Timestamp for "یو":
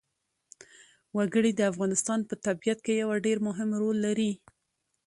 3.01-3.09